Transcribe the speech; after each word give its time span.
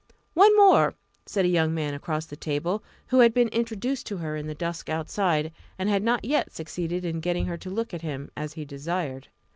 "One 0.33 0.57
more," 0.57 0.95
said 1.27 1.45
a 1.45 1.53
young 1.53 1.75
man 1.75 1.93
across 1.93 2.25
the 2.25 2.35
table, 2.35 2.83
who 3.09 3.19
had 3.19 3.35
been 3.35 3.49
introduced 3.49 4.07
to 4.07 4.17
her 4.17 4.35
in 4.35 4.47
the 4.47 4.55
dusk 4.55 4.89
outside, 4.89 5.51
and 5.77 5.89
had 5.89 6.01
not 6.01 6.25
yet 6.25 6.51
succeeded 6.51 7.05
in 7.05 7.19
getting 7.19 7.45
her 7.45 7.57
to 7.57 7.69
look 7.69 7.93
at 7.93 8.01
him, 8.01 8.31
as 8.35 8.53
he 8.53 8.65
desired. 8.65 9.27